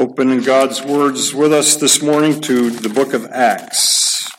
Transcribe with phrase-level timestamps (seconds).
[0.00, 4.30] Opening God's words with us this morning to the book of Acts.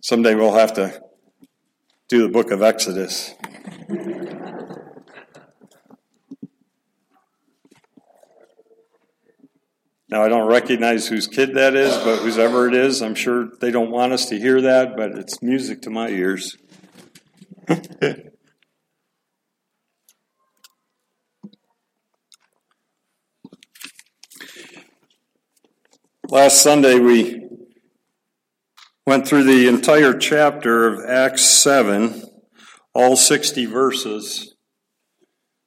[0.00, 1.05] Someday we'll have to
[2.08, 3.34] do the book of Exodus.
[10.08, 13.72] Now, I don't recognize whose kid that is, but whoever it is, I'm sure they
[13.72, 16.56] don't want us to hear that, but it's music to my ears.
[26.28, 27.45] Last Sunday, we
[29.08, 32.24] Went through the entire chapter of Acts 7,
[32.92, 34.56] all 60 verses.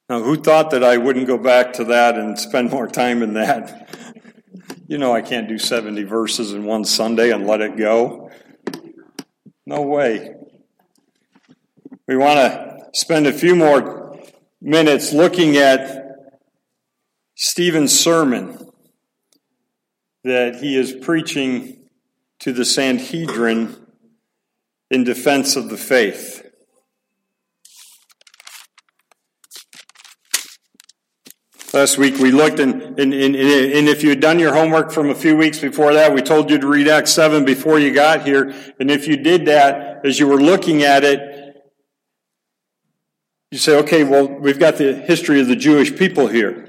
[0.09, 3.35] Now, who thought that I wouldn't go back to that and spend more time in
[3.35, 3.97] that?
[4.87, 8.29] You know, I can't do 70 verses in one Sunday and let it go.
[9.65, 10.35] No way.
[12.09, 14.19] We want to spend a few more
[14.59, 16.33] minutes looking at
[17.35, 18.69] Stephen's sermon
[20.25, 21.78] that he is preaching
[22.39, 23.75] to the Sanhedrin
[24.89, 26.45] in defense of the faith.
[31.71, 35.11] Last week we looked, and, and, and, and, if you had done your homework from
[35.11, 38.23] a few weeks before that, we told you to read Acts 7 before you got
[38.25, 38.55] here.
[38.79, 41.55] And if you did that, as you were looking at it,
[43.51, 46.67] you say, okay, well, we've got the history of the Jewish people here.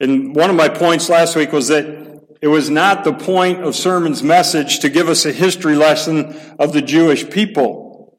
[0.00, 1.95] And one of my points last week was that
[2.40, 6.72] it was not the point of sermon's message to give us a history lesson of
[6.72, 8.18] the Jewish people.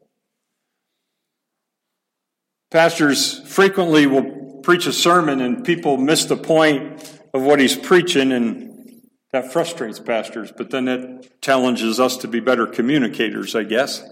[2.71, 7.01] Pastors frequently will preach a sermon and people miss the point
[7.33, 8.67] of what he's preaching and
[9.31, 14.03] that frustrates pastors, but then it challenges us to be better communicators, I guess.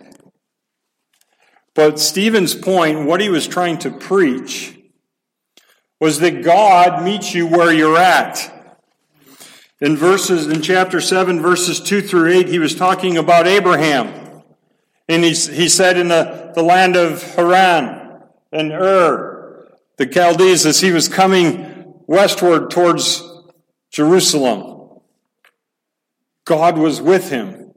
[1.73, 4.77] But Stephen's point, what he was trying to preach,
[5.99, 8.51] was that God meets you where you're at.
[9.81, 14.43] In verses, in chapter 7, verses 2 through 8, he was talking about Abraham.
[15.09, 18.21] And he, he said in the, the land of Haran
[18.51, 23.21] and Ur, the Chaldees, as he was coming westward towards
[23.91, 25.01] Jerusalem,
[26.45, 27.73] God was with him.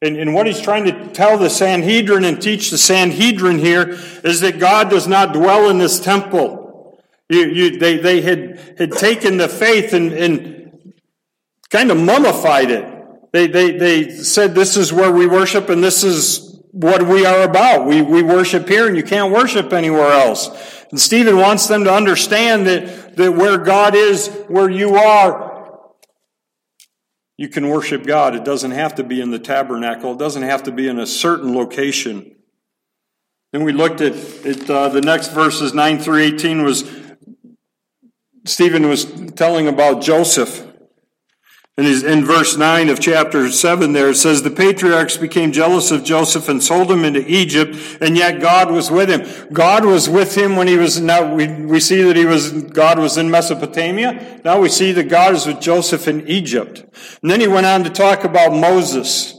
[0.00, 3.90] And, and what he's trying to tell the Sanhedrin and teach the Sanhedrin here
[4.24, 6.98] is that God does not dwell in this temple.
[7.28, 10.61] You, you, they, they had, had taken the faith and, and
[11.72, 12.86] kind of mummified it.
[13.32, 17.42] They, they, they said, This is where we worship and this is what we are
[17.42, 17.86] about.
[17.86, 20.48] We, we worship here and you can't worship anywhere else.
[20.90, 25.50] And Stephen wants them to understand that, that where God is, where you are,
[27.38, 28.34] you can worship God.
[28.34, 31.06] It doesn't have to be in the tabernacle, it doesn't have to be in a
[31.06, 32.36] certain location.
[33.52, 34.14] Then we looked at,
[34.46, 36.90] at uh, the next verses 9 through 18 was
[38.44, 40.71] Stephen was telling about Joseph
[41.78, 46.04] and in verse 9 of chapter 7 there, it says, The patriarchs became jealous of
[46.04, 49.48] Joseph and sold him into Egypt, and yet God was with him.
[49.54, 52.98] God was with him when he was, now we, we see that he was, God
[52.98, 54.42] was in Mesopotamia.
[54.44, 56.84] Now we see that God is with Joseph in Egypt.
[57.22, 59.32] And then he went on to talk about Moses.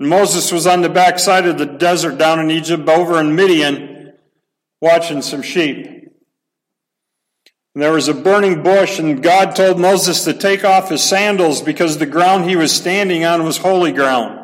[0.00, 4.14] And Moses was on the backside of the desert down in Egypt over in Midian,
[4.80, 5.97] watching some sheep.
[7.78, 11.62] And there was a burning bush, and God told Moses to take off his sandals
[11.62, 14.36] because the ground he was standing on was holy ground.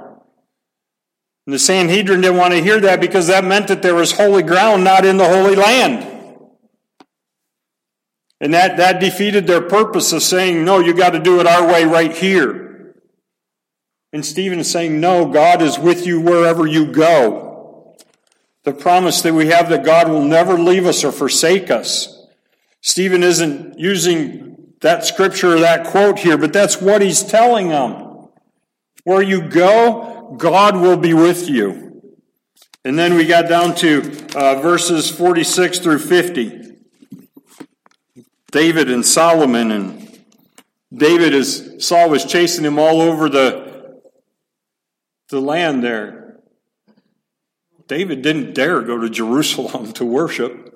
[1.45, 4.45] And the Sanhedrin didn't want to hear that because that meant that there was holy
[4.45, 6.06] ground not in the Holy Land.
[8.41, 11.66] And that, that defeated their purpose of saying, no, you got to do it our
[11.66, 12.95] way right here.
[14.13, 17.97] And Stephen is saying, no, God is with you wherever you go.
[18.63, 22.21] The promise that we have that God will never leave us or forsake us.
[22.84, 28.28] Stephen isn't using that scripture or that quote here, but that's what he's telling them.
[29.04, 32.03] Where you go, God will be with you.
[32.84, 36.77] And then we got down to uh, verses 46 through 50.
[38.53, 40.21] David and Solomon and
[40.95, 43.98] David as Saul was chasing him all over the,
[45.31, 46.39] the land there.
[47.89, 50.73] David didn't dare go to Jerusalem to worship.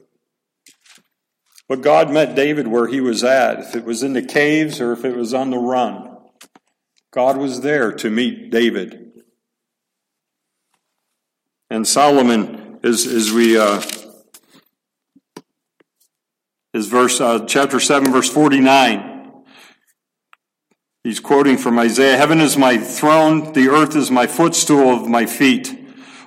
[1.68, 4.92] But God met David where he was at, if it was in the caves or
[4.92, 6.16] if it was on the run.
[7.12, 9.22] God was there to meet David.
[11.70, 13.82] And Solomon, as, as we, uh,
[16.72, 19.16] is verse, uh, chapter 7, verse 49.
[21.04, 25.26] He's quoting from Isaiah Heaven is my throne, the earth is my footstool of my
[25.26, 25.74] feet.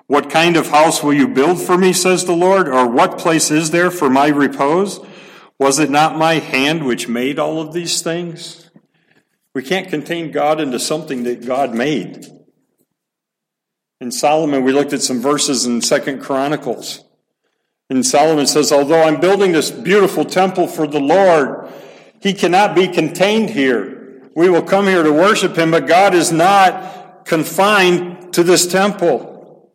[0.05, 2.67] What kind of house will you build for me, says the Lord?
[2.67, 4.99] Or what place is there for my repose?
[5.61, 8.71] Was it not my hand which made all of these things?
[9.53, 12.25] We can't contain God into something that God made.
[13.99, 17.03] In Solomon, we looked at some verses in Second Chronicles.
[17.91, 21.71] And Solomon says, Although I'm building this beautiful temple for the Lord,
[22.19, 24.31] he cannot be contained here.
[24.35, 29.71] We will come here to worship him, but God is not confined to this temple.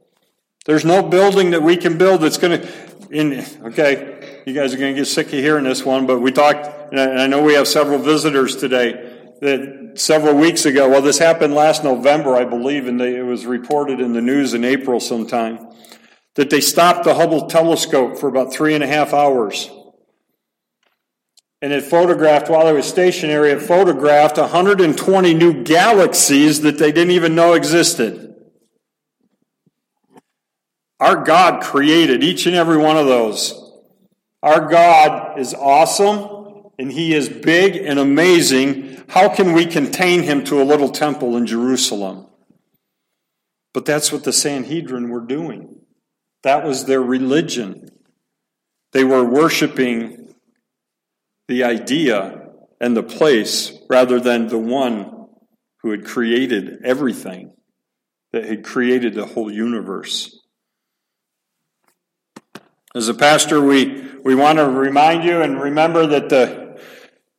[0.65, 2.69] There's no building that we can build that's going to,
[3.13, 6.31] in, okay, you guys are going to get sick of hearing this one, but we
[6.31, 8.93] talked, and I know we have several visitors today
[9.41, 14.01] that several weeks ago, well, this happened last November, I believe, and it was reported
[14.01, 15.69] in the news in April sometime
[16.37, 19.69] that they stopped the Hubble telescope for about three and a half hours.
[21.61, 27.11] And it photographed, while it was stationary, it photographed 120 new galaxies that they didn't
[27.11, 28.37] even know existed.
[31.01, 33.66] Our God created each and every one of those.
[34.47, 39.03] Our God is awesome and He is big and amazing.
[39.09, 42.29] How can we contain Him to a little temple in Jerusalem?
[43.75, 45.81] But that's what the Sanhedrin were doing.
[46.45, 47.89] That was their religion.
[48.93, 50.33] They were worshiping
[51.49, 52.51] the idea
[52.81, 55.27] and the place rather than the one
[55.79, 57.53] who had created everything,
[58.33, 60.39] that had created the whole universe.
[62.97, 66.81] As a pastor, we, we want to remind you and remember that the,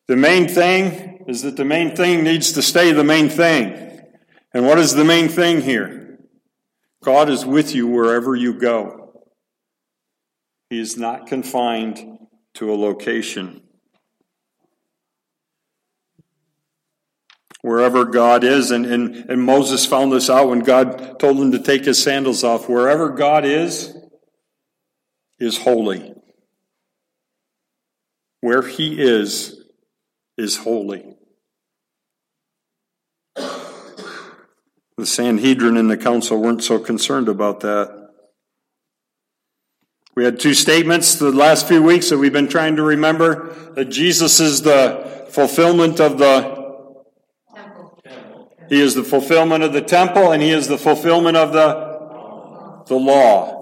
[0.08, 4.04] the main thing is that the main thing needs to stay the main thing.
[4.54, 6.20] And what is the main thing here?
[7.04, 9.26] God is with you wherever you go.
[10.70, 12.20] He is not confined
[12.54, 13.64] to a location.
[17.64, 21.60] Wherever God is, and, and, and Moses found this out when God told him to
[21.60, 22.70] take his sandals off.
[22.70, 23.97] Wherever God is,
[25.40, 26.14] is holy.
[28.42, 29.64] Where he is,
[30.38, 31.16] is holy.
[33.36, 38.10] The Sanhedrin and the council weren't so concerned about that.
[40.16, 43.86] We had two statements the last few weeks that we've been trying to remember that
[43.86, 46.58] Jesus is the fulfillment of the
[48.70, 52.96] He is the fulfillment of the temple and he is the fulfillment of the the
[52.96, 53.57] law.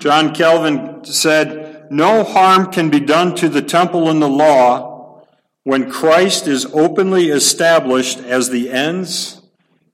[0.00, 4.90] John Calvin said, "No harm can be done to the temple and the law
[5.64, 9.42] when Christ is openly established as the ends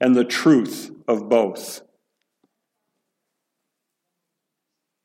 [0.01, 1.83] and the truth of both.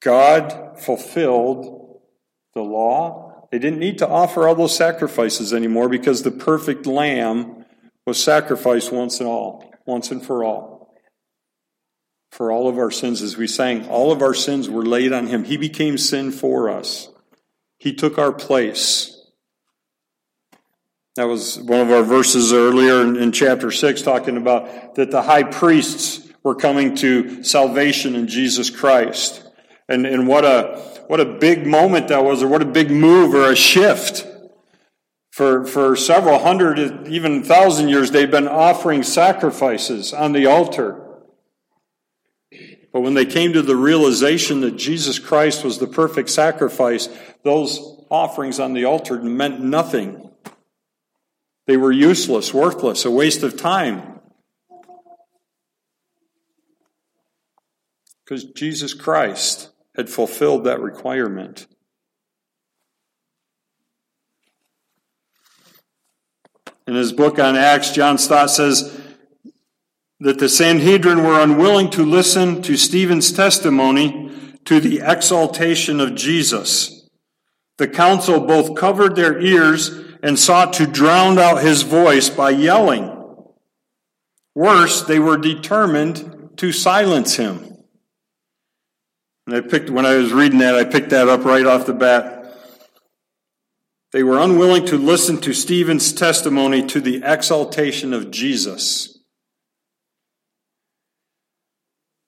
[0.01, 2.01] God fulfilled
[2.53, 3.47] the law.
[3.51, 7.65] They didn't need to offer all those sacrifices anymore because the perfect lamb
[8.05, 10.80] was sacrificed once and all, once and for all.
[12.31, 15.27] For all of our sins, as we sang, all of our sins were laid on
[15.27, 15.43] him.
[15.43, 17.09] He became sin for us.
[17.77, 19.17] He took our place.
[21.17, 25.21] That was one of our verses earlier in, in, chapter 6, talking about that the
[25.21, 29.45] high priests were coming to salvation in Jesus Christ.
[29.89, 33.33] And, and what, a, what a big moment that was, or what a big move
[33.33, 34.25] or a shift.
[35.31, 41.10] For, for several hundred, even thousand years, they've been offering sacrifices on the altar.
[42.91, 47.07] But when they came to the realization that Jesus Christ was the perfect sacrifice,
[47.43, 47.79] those
[48.09, 50.31] offerings on the altar meant nothing
[51.67, 54.19] they were useless, worthless, a waste of time.
[58.25, 61.67] Because Jesus Christ had fulfilled that requirement.
[66.87, 68.99] In his book on Acts, John Stott says
[70.21, 74.31] that the Sanhedrin were unwilling to listen to Stephen's testimony
[74.65, 77.09] to the exaltation of Jesus.
[77.79, 79.89] The council both covered their ears
[80.21, 83.17] and sought to drown out his voice by yelling.
[84.53, 87.77] Worse, they were determined to silence him.
[89.47, 91.93] And I picked, when I was reading that, I picked that up right off the
[91.93, 92.37] bat.
[94.11, 99.17] They were unwilling to listen to Stephen's testimony to the exaltation of Jesus.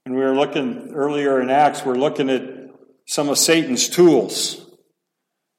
[0.05, 2.41] And we were looking earlier in Acts, we're looking at
[3.05, 4.65] some of Satan's tools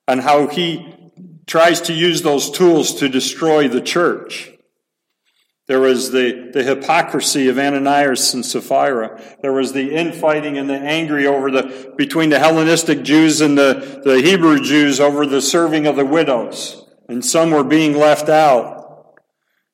[0.07, 0.95] and how he
[1.47, 4.51] tries to use those tools to destroy the church.
[5.67, 9.19] There was the, the hypocrisy of Ananias and Sapphira.
[9.41, 14.03] There was the infighting and the angry over the, between the Hellenistic Jews and the,
[14.05, 16.85] the Hebrew Jews over the serving of the widows.
[17.09, 19.15] And some were being left out.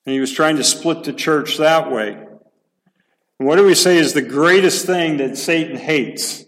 [0.06, 2.24] And he was trying to split the church that way.
[3.40, 6.44] And what do we say is the greatest thing that Satan hates?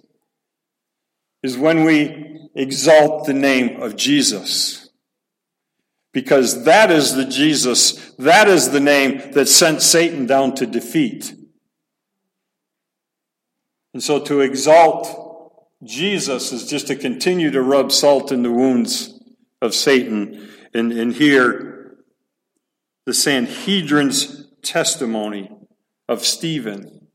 [1.43, 4.91] Is when we exalt the name of Jesus
[6.13, 11.35] because that is the Jesus, that is the name that sent Satan down to defeat.
[13.95, 19.19] And so to exalt Jesus is just to continue to rub salt in the wounds
[19.63, 20.51] of Satan.
[20.75, 21.97] And, and here,
[23.07, 25.51] the Sanhedrin's testimony
[26.13, 27.09] of Stephen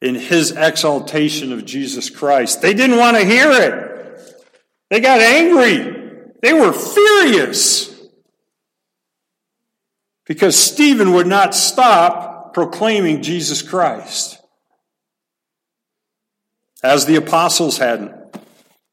[0.00, 2.60] in his exaltation of Jesus Christ.
[2.60, 4.34] They didn't want to hear it.
[4.90, 6.30] They got angry.
[6.42, 7.88] They were furious
[10.26, 14.38] because Stephen would not stop proclaiming Jesus Christ
[16.82, 18.12] as the apostles hadn't.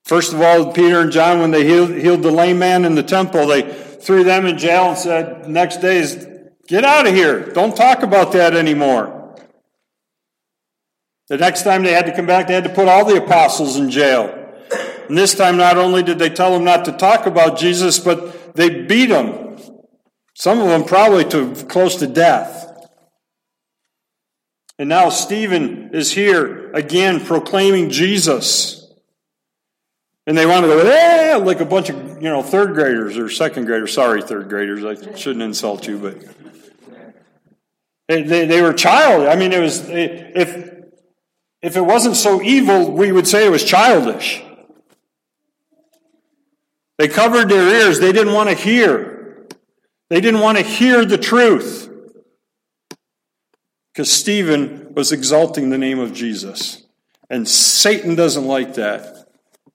[0.04, 3.04] First of all, Peter and John, when they healed, healed the lame man in the
[3.04, 6.29] temple, they threw them in jail and said, next day is,
[6.70, 7.52] get out of here.
[7.52, 9.36] Don't talk about that anymore.
[11.28, 13.76] The next time they had to come back, they had to put all the apostles
[13.76, 14.36] in jail.
[15.08, 18.56] And this time, not only did they tell them not to talk about Jesus, but
[18.56, 19.58] they beat them.
[20.36, 22.68] Some of them probably to close to death.
[24.78, 28.88] And now Stephen is here again proclaiming Jesus.
[30.26, 33.30] And they want to go, eh, like a bunch of, you know, third graders or
[33.30, 33.94] second graders.
[33.94, 34.86] Sorry, third graders.
[34.86, 36.18] I shouldn't insult you, but
[38.10, 39.28] they, they, they were child.
[39.28, 40.84] I mean, it was, if,
[41.62, 44.42] if it wasn't so evil, we would say it was childish.
[46.98, 48.00] They covered their ears.
[48.00, 49.48] They didn't want to hear.
[50.10, 51.88] They didn't want to hear the truth.
[53.94, 56.88] Because Stephen was exalting the name of Jesus.
[57.30, 59.28] And Satan doesn't like that.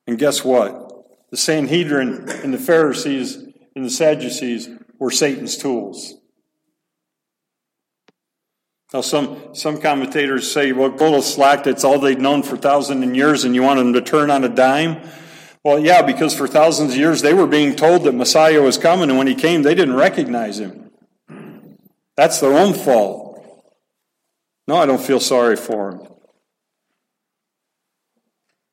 [0.09, 1.31] And guess what?
[1.31, 3.37] The Sanhedrin and the Pharisees
[3.77, 6.15] and the Sadducees were Satan's tools.
[8.95, 13.13] Now, some, some commentators say, well, go to slack, that's all they've known for thousand
[13.17, 15.03] years, and you want them to turn on a dime?
[15.65, 19.09] Well, yeah, because for thousands of years they were being told that Messiah was coming,
[19.09, 20.93] and when he came, they didn't recognize him.
[22.17, 23.45] That's their own fault.
[24.69, 26.07] No, I don't feel sorry for them.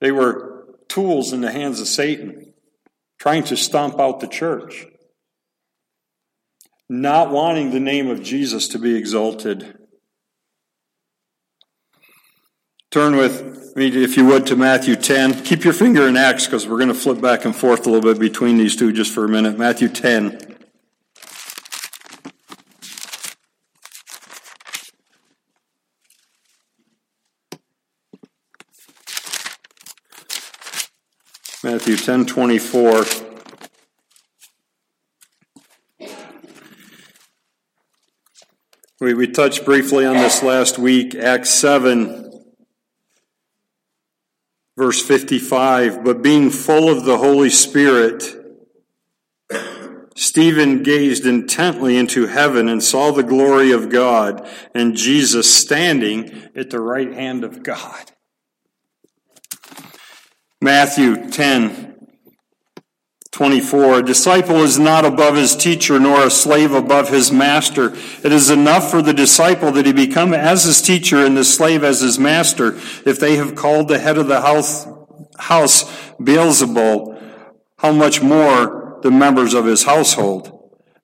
[0.01, 2.53] They were tools in the hands of Satan,
[3.17, 4.85] trying to stomp out the church,
[6.87, 9.79] not wanting the name of Jesus to be exalted.
[12.91, 15.45] Turn with me, if you would, to Matthew 10.
[15.45, 18.01] Keep your finger in Acts because we're going to flip back and forth a little
[18.01, 19.57] bit between these two just for a minute.
[19.57, 20.57] Matthew 10.
[31.63, 33.05] Matthew 10 24.
[38.99, 41.15] We, we touched briefly on this last week.
[41.15, 42.31] Acts 7
[44.81, 48.23] Verse 55 But being full of the Holy Spirit,
[50.15, 56.71] Stephen gazed intently into heaven and saw the glory of God and Jesus standing at
[56.71, 58.13] the right hand of God.
[60.59, 61.90] Matthew 10
[63.31, 63.99] 24.
[63.99, 67.95] A disciple is not above his teacher, nor a slave above his master.
[68.23, 71.81] It is enough for the disciple that he become as his teacher and the slave
[71.83, 72.77] as his master.
[73.05, 74.85] If they have called the head of the house,
[75.39, 75.85] house
[76.19, 77.19] Beelzebul,
[77.77, 80.57] how much more the members of his household?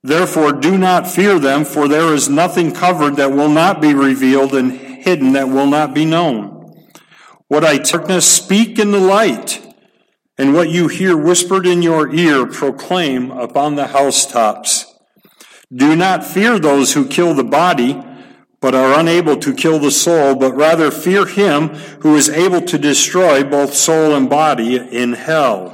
[0.03, 4.53] Therefore, do not fear them, for there is nothing covered that will not be revealed
[4.53, 6.75] and hidden that will not be known.
[7.47, 9.66] What I darkness speak in the light
[10.37, 14.85] and what you hear whispered in your ear proclaim upon the housetops.
[15.73, 18.01] Do not fear those who kill the body,
[18.61, 21.69] but are unable to kill the soul, but rather fear him
[22.01, 25.73] who is able to destroy both soul and body in hell.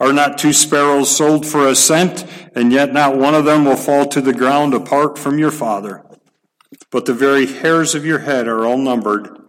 [0.00, 2.24] Are not two sparrows sold for a cent,
[2.56, 6.04] and yet not one of them will fall to the ground apart from your Father?
[6.90, 9.41] But the very hairs of your head are all numbered.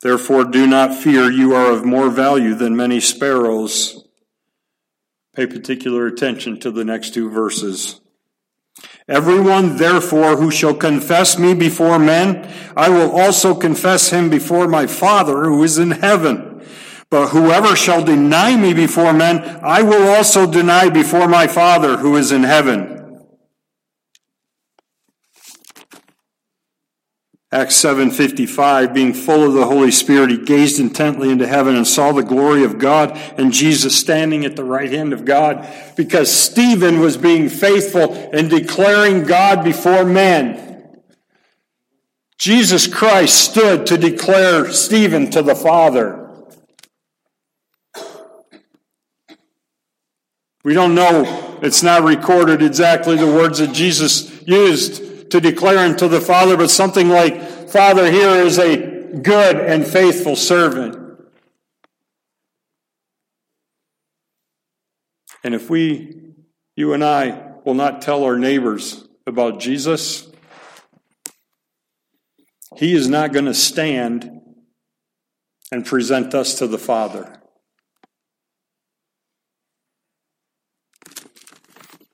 [0.00, 4.04] Therefore, do not fear, you are of more value than many sparrows.
[5.34, 8.00] Pay particular attention to the next two verses.
[9.08, 14.86] Everyone, therefore, who shall confess me before men, I will also confess him before my
[14.86, 16.62] Father who is in heaven.
[17.10, 22.16] But whoever shall deny me before men, I will also deny before my Father who
[22.16, 22.97] is in heaven.
[27.50, 32.12] Acts 7:55 being full of the Holy Spirit he gazed intently into heaven and saw
[32.12, 37.00] the glory of God and Jesus standing at the right hand of God because Stephen
[37.00, 41.00] was being faithful and declaring God before men.
[42.36, 46.26] Jesus Christ stood to declare Stephen to the Father.
[50.64, 56.08] We don't know, it's not recorded exactly the words that Jesus used to declare unto
[56.08, 58.76] the Father, but something like, Father, here is a
[59.22, 60.96] good and faithful servant.
[65.44, 66.34] And if we,
[66.76, 70.30] you and I, will not tell our neighbors about Jesus,
[72.76, 74.40] he is not going to stand
[75.70, 77.40] and present us to the Father.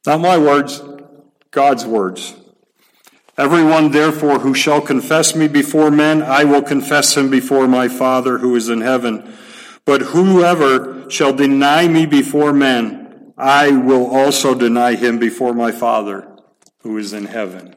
[0.07, 0.83] Not my words,
[1.51, 2.35] God's words.
[3.37, 8.39] Everyone, therefore, who shall confess me before men, I will confess him before my Father
[8.39, 9.37] who is in heaven.
[9.85, 16.29] But whoever shall deny me before men, I will also deny him before my Father
[16.83, 17.75] who is in heaven.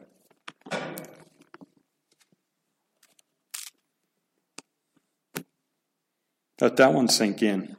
[6.60, 7.76] Let that one sink in.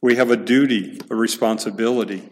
[0.00, 2.28] We have a duty, a responsibility.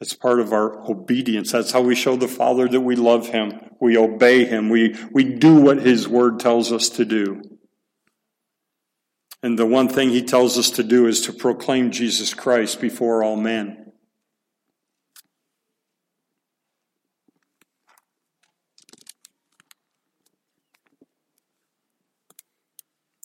[0.00, 1.50] It's part of our obedience.
[1.50, 3.60] That's how we show the Father that we love Him.
[3.80, 4.68] We obey Him.
[4.68, 7.42] We, we do what His Word tells us to do.
[9.42, 13.24] And the one thing He tells us to do is to proclaim Jesus Christ before
[13.24, 13.92] all men.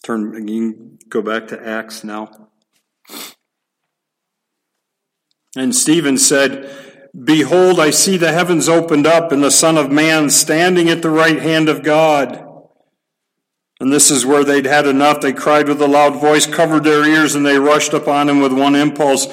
[0.04, 2.50] Turn again, go back to Acts now.
[5.56, 6.70] And Stephen said,
[7.22, 11.12] Behold, I see the heavens opened up and the Son of Man standing at the
[11.12, 12.44] right hand of God.
[13.80, 15.22] And this is where they'd had enough.
[15.22, 18.54] They cried with a loud voice, covered their ears, and they rushed upon him with
[18.54, 19.28] one impulse.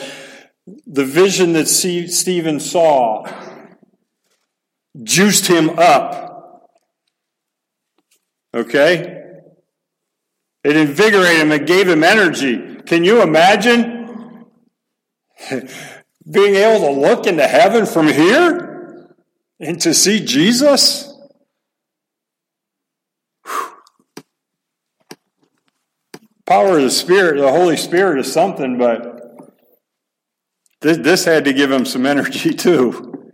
[0.87, 3.25] The vision that Stephen saw
[5.03, 6.67] juiced him up.
[8.53, 9.23] Okay?
[10.65, 12.77] It invigorated him, it gave him energy.
[12.85, 14.47] Can you imagine?
[16.29, 19.17] being able to look into heaven from here
[19.59, 21.07] and to see Jesus.
[26.47, 29.21] Power of the Spirit, the Holy Spirit is something, but
[30.81, 33.31] this, had to give him some energy too,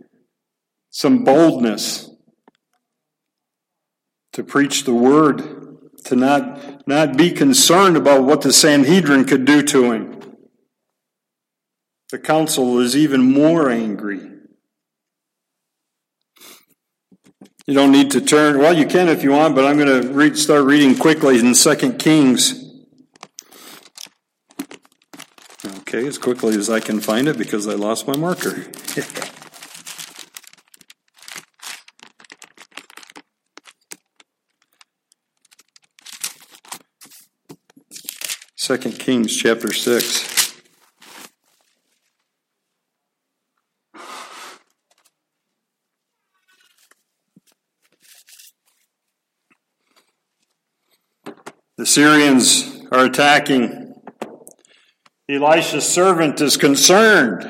[0.89, 2.09] some boldness
[4.33, 5.41] to preach the word,
[6.05, 10.16] to not, not be concerned about what the Sanhedrin could do to him.
[12.09, 14.21] The council is even more angry.
[17.65, 20.07] You don't need to turn, well, you can if you want, but I'm going to
[20.13, 22.63] read, start reading quickly in 2 Kings.
[25.79, 28.65] Okay, as quickly as I can find it because I lost my marker.
[38.55, 40.37] Second Kings chapter six.
[51.77, 53.95] The Syrians are attacking.
[55.27, 57.41] Elisha's servant is concerned.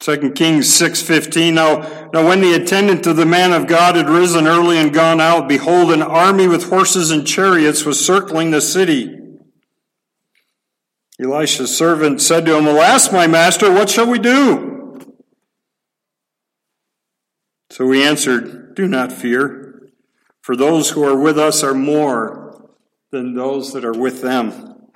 [0.00, 4.48] 2 Kings 6:15 now now when the attendant of the man of God had risen
[4.48, 9.16] early and gone out behold an army with horses and chariots was circling the city
[11.22, 15.14] Elisha's servant said to him alas my master what shall we do
[17.70, 19.67] So he answered do not fear
[20.48, 22.70] for those who are with us are more
[23.12, 24.88] than those that are with them.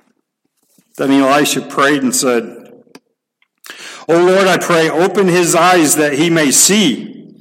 [0.97, 2.73] Then Elisha prayed and said,
[4.09, 7.35] O Lord, I pray, open his eyes that he may see.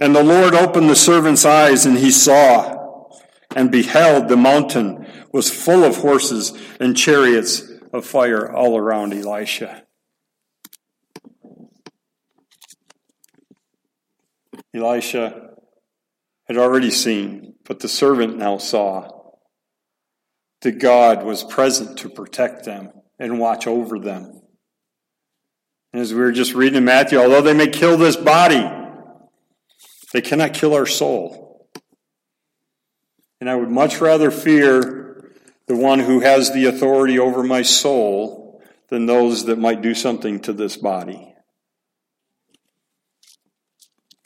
[0.00, 3.10] And the Lord opened the servant's eyes, and he saw,
[3.54, 9.84] and beheld the mountain was full of horses and chariots of fire all around Elisha.
[14.74, 15.53] Elisha
[16.46, 19.08] had already seen, but the servant now saw
[20.62, 24.42] that God was present to protect them and watch over them.
[25.92, 28.68] And as we were just reading in Matthew, although they may kill this body,
[30.12, 31.68] they cannot kill our soul.
[33.40, 35.32] And I would much rather fear
[35.66, 40.40] the one who has the authority over my soul than those that might do something
[40.40, 41.33] to this body.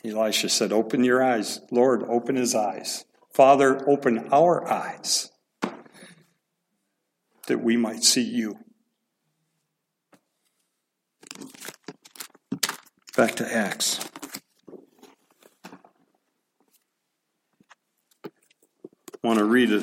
[0.04, 1.60] Elisha said, Open your eyes.
[1.70, 3.04] Lord, open his eyes.
[3.32, 5.30] Father, open our eyes
[7.46, 8.58] that we might see you.
[13.16, 14.08] Back to Acts.
[19.22, 19.82] I want to read a,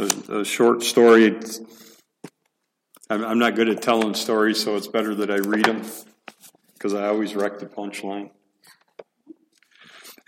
[0.00, 1.38] a, a short story.
[3.08, 5.82] I'm, I'm not good at telling stories, so it's better that I read them
[6.74, 8.30] because I always wreck the punchline.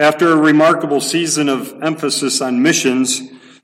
[0.03, 3.23] After a remarkable season of emphasis on missions,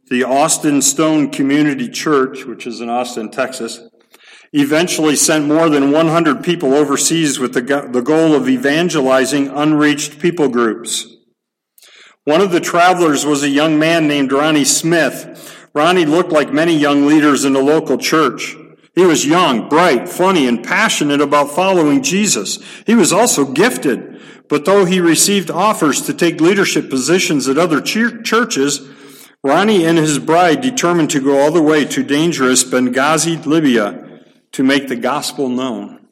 [0.09, 3.81] the Austin Stone Community Church, which is in Austin, Texas,
[4.53, 10.49] eventually sent more than 100 people overseas with the, the goal of evangelizing unreached people
[10.49, 11.13] groups.
[12.23, 15.69] One of the travelers was a young man named Ronnie Smith.
[15.75, 18.55] Ronnie looked like many young leaders in the local church.
[18.95, 22.61] He was young, bright, funny, and passionate about following Jesus.
[22.87, 24.18] He was also gifted.
[24.49, 28.89] But though he received offers to take leadership positions at other churches,
[29.45, 34.63] Ronnie and his bride determined to go all the way to dangerous Benghazi, Libya, to
[34.65, 36.07] make the gospel known.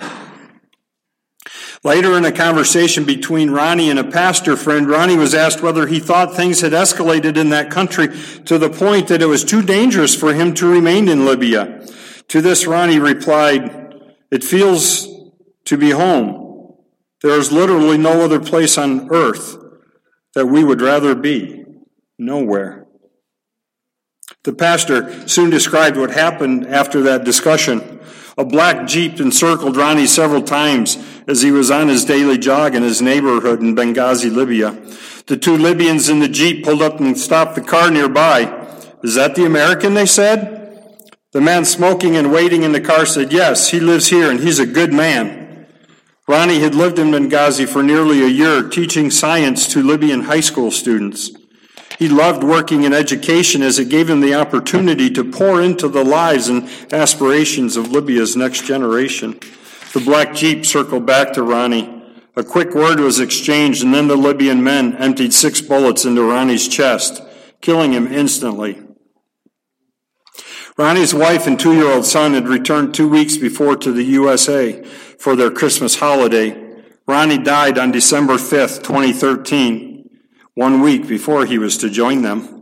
[1.82, 6.00] Later in a conversation between Ronnie and a pastor friend, Ronnie was asked whether he
[6.00, 8.08] thought things had escalated in that country
[8.46, 11.86] to the point that it was too dangerous for him to remain in Libya.
[12.28, 13.94] To this, Ronnie replied,
[14.30, 15.06] It feels
[15.66, 16.45] to be home.
[17.22, 19.56] There is literally no other place on earth
[20.34, 21.64] that we would rather be.
[22.18, 22.86] Nowhere.
[24.44, 28.00] The pastor soon described what happened after that discussion.
[28.38, 32.82] A black Jeep encircled Ronnie several times as he was on his daily jog in
[32.82, 34.72] his neighborhood in Benghazi, Libya.
[35.26, 38.66] The two Libyans in the Jeep pulled up and stopped the car nearby.
[39.02, 39.94] Is that the American?
[39.94, 40.54] They said.
[41.32, 44.58] The man smoking and waiting in the car said, Yes, he lives here and he's
[44.58, 45.45] a good man.
[46.28, 50.72] Ronnie had lived in Benghazi for nearly a year, teaching science to Libyan high school
[50.72, 51.30] students.
[52.00, 56.04] He loved working in education as it gave him the opportunity to pour into the
[56.04, 59.38] lives and aspirations of Libya's next generation.
[59.92, 61.92] The black jeep circled back to Ronnie.
[62.34, 66.66] A quick word was exchanged, and then the Libyan men emptied six bullets into Ronnie's
[66.66, 67.22] chest,
[67.60, 68.82] killing him instantly.
[70.76, 74.84] Ronnie's wife and two year old son had returned two weeks before to the USA
[75.18, 76.62] for their Christmas holiday.
[77.06, 79.96] Ronnie died on December 5th, 2013
[80.56, 82.60] one week before he was to join them.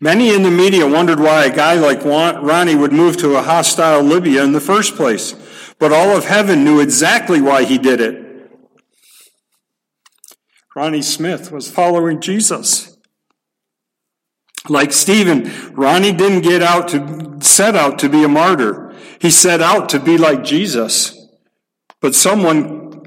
[0.00, 4.02] Many in the media wondered why a guy like Ronnie would move to a hostile
[4.02, 5.34] Libya in the first place,
[5.78, 8.50] but all of heaven knew exactly why he did it.
[10.74, 12.96] Ronnie Smith was following Jesus.
[14.68, 18.83] Like Stephen, Ronnie didn't get out to set out to be a martyr.
[19.20, 21.28] He set out to be like Jesus.
[22.00, 23.02] But someone,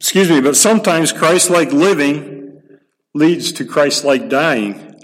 [0.00, 2.60] excuse me, but sometimes Christ-like living
[3.14, 4.96] leads to Christ like dying.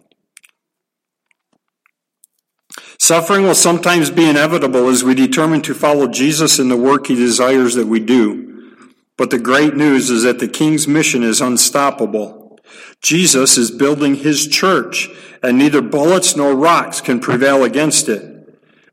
[2.98, 7.14] Suffering will sometimes be inevitable as we determine to follow Jesus in the work he
[7.14, 8.76] desires that we do.
[9.16, 12.58] But the great news is that the King's mission is unstoppable.
[13.02, 15.08] Jesus is building his church,
[15.42, 18.29] and neither bullets nor rocks can prevail against it.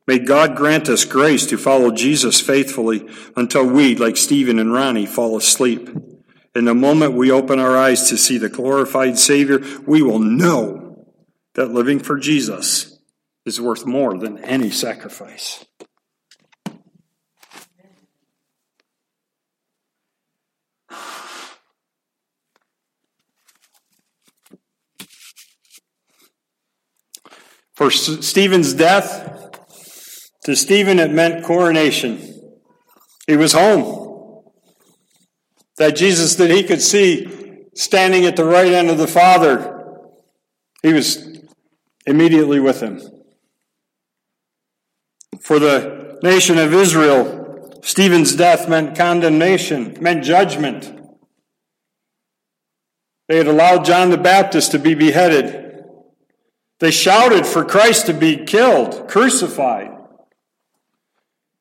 [0.07, 5.05] May God grant us grace to follow Jesus faithfully until we, like Stephen and Ronnie,
[5.05, 5.89] fall asleep.
[6.55, 11.05] In the moment we open our eyes to see the glorified Savior, we will know
[11.55, 12.97] that living for Jesus
[13.45, 15.65] is worth more than any sacrifice.
[27.75, 29.37] For Stephen's death,
[30.47, 32.21] to Stephen it meant coronation.
[33.27, 34.45] He was home.
[35.75, 39.99] That Jesus that he could see standing at the right end of the Father,
[40.81, 41.41] he was
[42.05, 43.01] immediately with him.
[45.41, 50.97] For the nation of Israel, Stephen's death meant condemnation, meant judgment.
[53.27, 55.83] They had allowed John the Baptist to be beheaded.
[56.79, 59.96] They shouted for Christ to be killed, crucified.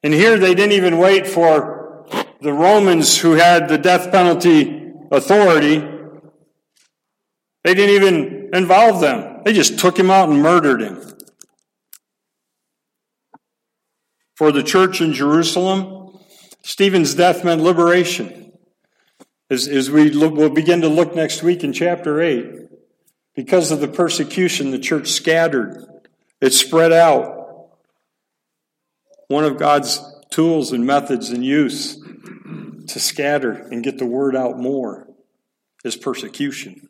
[0.07, 2.07] And here they didn't even wait for
[2.41, 5.79] the Romans who had the death penalty authority,
[7.65, 9.43] they didn't even involve them.
[9.45, 11.03] They just took him out and murdered him.
[14.37, 16.21] For the church in Jerusalem,
[16.63, 18.53] Stephen's death meant liberation.
[19.51, 22.69] As, as we look, we'll begin to look next week in chapter 8,
[23.35, 25.85] because of the persecution, the church scattered.
[26.41, 27.36] It spread out.
[29.29, 31.97] One of God's tools and methods and use
[32.89, 35.09] to scatter and get the word out more.
[35.85, 36.89] is persecution.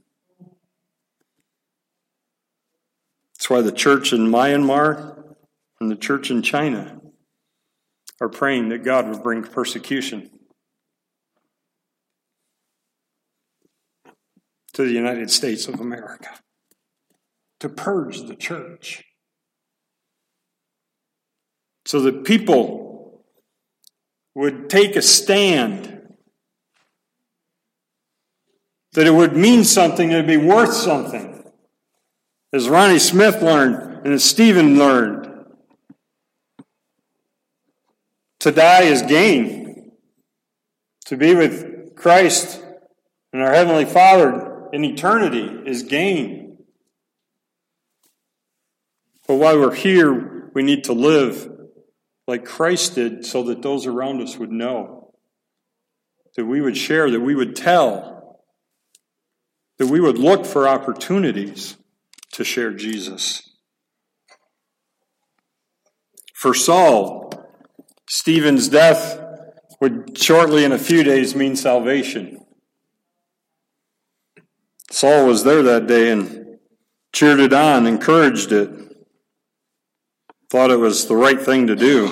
[3.34, 5.34] That's why the church in Myanmar
[5.80, 7.00] and the church in China
[8.20, 10.30] are praying that God would bring persecution
[14.72, 16.30] to the United States of America
[17.60, 19.04] to purge the church
[21.86, 23.22] so that people
[24.34, 25.92] would take a stand
[28.92, 31.44] that it would mean something, it would be worth something.
[32.52, 35.46] As Ronnie Smith learned and as Stephen learned,
[38.40, 39.92] to die is gain.
[41.06, 42.60] To be with Christ
[43.32, 46.64] and our Heavenly Father in eternity is gain.
[49.28, 51.55] But while we're here, we need to live
[52.26, 55.14] like Christ did so that those around us would know.
[56.36, 58.16] That we would share, that we would tell
[59.78, 61.76] that we would look for opportunities
[62.32, 63.42] to share Jesus.
[66.34, 67.32] For Saul,
[68.08, 69.20] Stephen's death
[69.80, 72.40] would shortly in a few days mean salvation.
[74.90, 76.58] Saul was there that day and
[77.12, 78.70] cheered it on, encouraged it,
[80.50, 82.10] thought it was the right thing to do.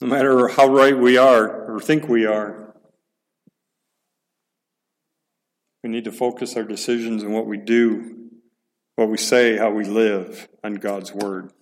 [0.00, 2.64] No matter how right we are or think we are,
[5.84, 8.30] We need to focus our decisions on what we do,
[8.96, 11.52] what we say, how we live on God's Word.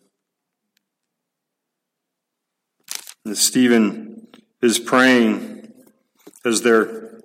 [3.25, 4.29] And Stephen
[4.63, 5.73] is praying
[6.45, 7.21] as they're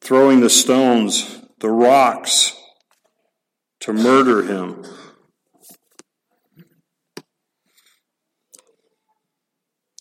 [0.00, 2.52] throwing the stones, the rocks,
[3.88, 4.84] to murder him.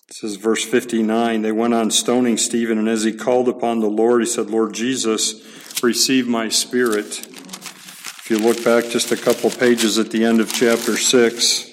[0.10, 4.22] says verse 59 they went on stoning Stephen, and as he called upon the Lord,
[4.22, 7.20] he said, Lord Jesus, receive my spirit.
[7.20, 11.72] If you look back just a couple pages at the end of chapter 6,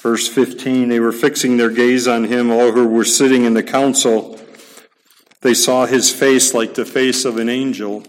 [0.00, 3.62] verse 15, they were fixing their gaze on him, all who were sitting in the
[3.62, 4.40] council.
[5.42, 8.04] They saw his face like the face of an angel.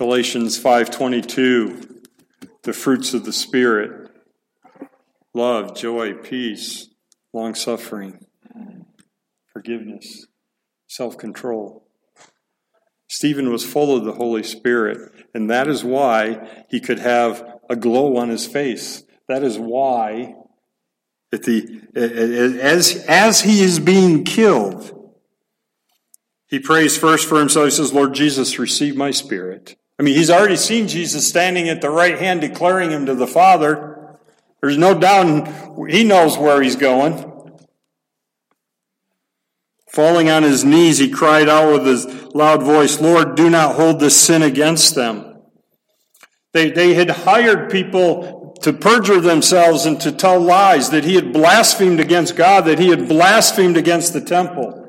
[0.00, 2.06] Galatians 5:22
[2.62, 4.10] the fruits of the spirit
[5.34, 6.88] love, joy, peace,
[7.34, 8.24] long suffering,
[9.52, 10.26] forgiveness,
[10.88, 11.86] self control.
[13.10, 17.76] Stephen was full of the Holy Spirit, and that is why he could have a
[17.76, 19.02] glow on his face.
[19.28, 20.34] That is why,
[21.30, 25.12] at the, as, as he is being killed,
[26.48, 27.66] he prays first for himself.
[27.66, 29.76] He says, Lord Jesus, receive my spirit.
[30.00, 33.26] I mean, he's already seen Jesus standing at the right hand, declaring him to the
[33.26, 34.16] Father.
[34.62, 35.46] There's no doubt
[35.90, 37.30] he knows where he's going.
[39.92, 44.00] Falling on his knees, he cried out with his loud voice, Lord, do not hold
[44.00, 45.42] this sin against them.
[46.54, 51.34] They, they had hired people to perjure themselves and to tell lies that he had
[51.34, 54.79] blasphemed against God, that he had blasphemed against the temple.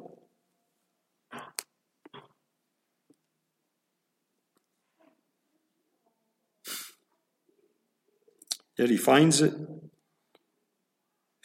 [8.82, 9.54] Yet he finds it.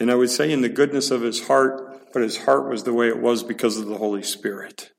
[0.01, 2.94] And I would say in the goodness of his heart, but his heart was the
[2.94, 4.92] way it was because of the Holy Spirit.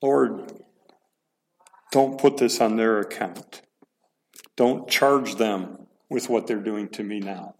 [0.00, 0.50] Lord,
[1.92, 3.60] don't put this on their account.
[4.56, 7.56] Don't charge them with what they're doing to me now.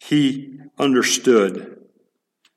[0.00, 1.84] He understood.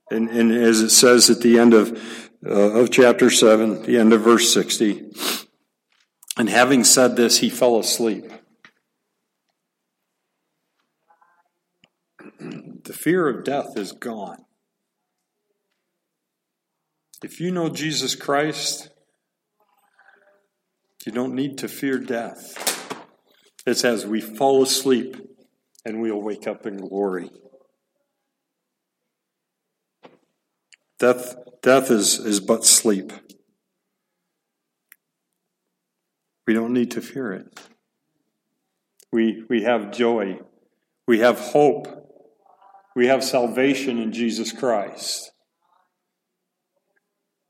[0.10, 4.14] And, and as it says at the end of uh, of chapter 7, the end
[4.14, 5.12] of verse 60.
[6.38, 8.32] And having said this, he fell asleep.
[12.40, 14.46] The fear of death is gone.
[17.24, 18.90] If you know Jesus Christ,
[21.06, 22.98] you don't need to fear death.
[23.66, 25.16] It's as we fall asleep
[25.86, 27.30] and we'll wake up in glory.
[31.02, 33.12] Death, death is, is but sleep.
[36.46, 37.60] We don't need to fear it.
[39.12, 40.42] We, we have joy.
[41.08, 41.88] We have hope.
[42.96, 45.32] We have salvation in Jesus Christ.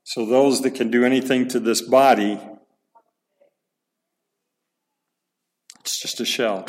[0.04, 2.40] So, those that can do anything to this body,
[5.82, 6.64] it's just a shell.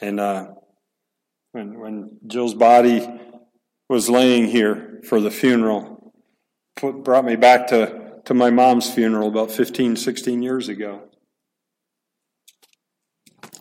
[0.00, 0.46] And uh,
[1.50, 3.04] when, when Jill's body
[3.88, 6.12] was laying here for the funeral.
[6.80, 11.02] Brought me back to, to my mom's funeral about 15, 16 years ago.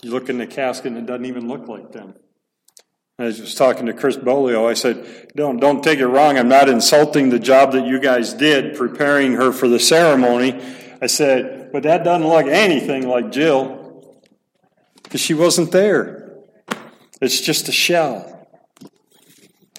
[0.02, 2.14] You look in the casket and it doesn't even look like them.
[3.20, 4.70] I was talking to Chris Bolio.
[4.70, 6.38] I said, don't, don't take it wrong.
[6.38, 10.62] I'm not insulting the job that you guys did preparing her for the ceremony.
[11.02, 14.22] I said, but that doesn't look anything like Jill
[15.02, 16.38] because she wasn't there.
[17.20, 18.37] It's just a shell.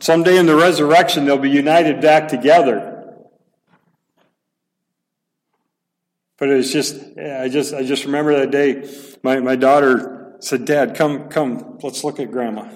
[0.09, 3.05] Someday in the resurrection, they'll be united back together.
[6.38, 8.90] But it's just, I just, I just remember that day.
[9.23, 12.75] My, my daughter said, "Dad, come, come, let's look at Grandma."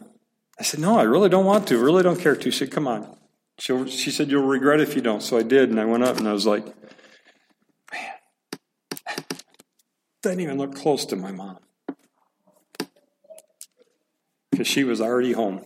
[0.61, 1.79] I said, "No, I really don't want to.
[1.79, 3.17] I really don't care to." She said, "Come on."
[3.59, 6.19] She, she said, "You'll regret if you don't." So I did, and I went up,
[6.19, 6.67] and I was like,
[7.91, 8.11] "Man,
[10.23, 11.61] didn't even look close to my mom,"
[14.51, 15.65] because she was already home.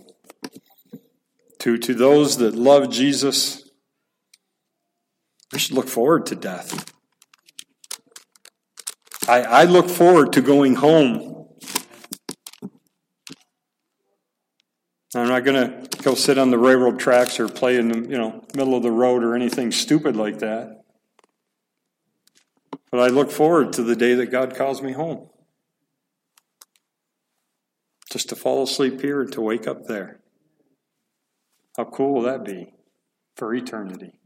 [1.60, 3.68] To to those that love Jesus,
[5.52, 6.92] we should look forward to death.
[9.28, 11.48] I, I look forward to going home.
[15.14, 18.18] I'm not going to go sit on the railroad tracks or play in the you
[18.18, 20.82] know middle of the road or anything stupid like that.
[22.90, 25.28] But I look forward to the day that God calls me home.
[28.10, 30.20] Just to fall asleep here and to wake up there.
[31.76, 32.72] How cool will that be
[33.36, 34.18] for eternity?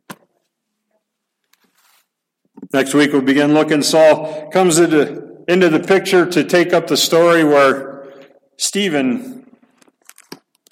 [2.72, 3.82] Next week we'll begin looking.
[3.82, 8.06] Saul comes into, into the picture to take up the story where
[8.56, 9.46] Stephen,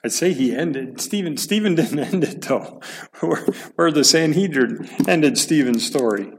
[0.05, 1.01] I'd say he ended.
[1.01, 2.81] Stephen, Stephen didn't end it though.
[3.21, 6.33] Where, where the Sanhedrin ended Stephen's story.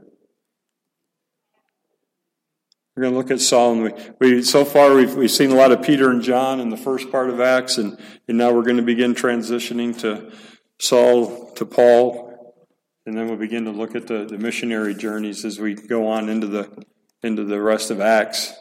[3.00, 3.92] We're going to look at Saul, and we,
[4.34, 7.10] we so far we've, we've seen a lot of Peter and John in the first
[7.10, 10.30] part of Acts, and, and now we're going to begin transitioning to
[10.78, 12.54] Saul to Paul
[13.06, 16.28] and then we'll begin to look at the, the missionary journeys as we go on
[16.28, 16.84] into the
[17.22, 18.52] into the rest of Acts.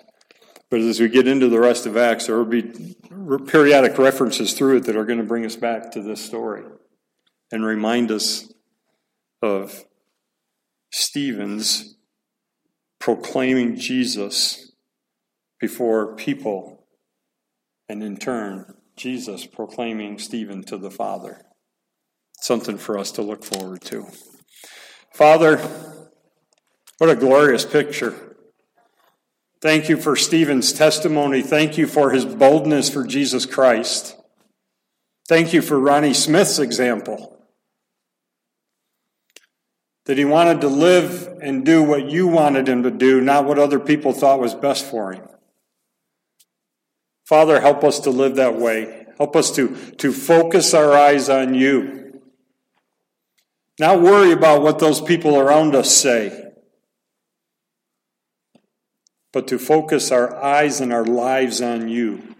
[0.71, 2.95] But as we get into the rest of Acts, there will be
[3.45, 6.63] periodic references through it that are going to bring us back to this story
[7.51, 8.49] and remind us
[9.41, 9.83] of
[10.93, 11.97] Stephen's
[12.99, 14.71] proclaiming Jesus
[15.59, 16.85] before people,
[17.87, 21.45] and in turn, Jesus proclaiming Stephen to the Father.
[22.41, 24.07] Something for us to look forward to.
[25.13, 25.57] Father,
[26.97, 28.37] what a glorious picture.
[29.61, 31.41] Thank you for Stephen's testimony.
[31.41, 34.15] Thank you for his boldness for Jesus Christ.
[35.27, 37.38] Thank you for Ronnie Smith's example.
[40.05, 43.59] That he wanted to live and do what you wanted him to do, not what
[43.59, 45.27] other people thought was best for him.
[47.25, 49.05] Father, help us to live that way.
[49.17, 52.21] Help us to, to focus our eyes on you.
[53.79, 56.51] Not worry about what those people around us say,
[59.31, 62.35] but to focus our eyes and our lives on you.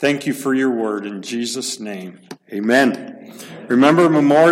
[0.00, 2.20] Thank you for your word in Jesus' name.
[2.52, 3.34] Amen.
[3.68, 4.34] Remember Memorial.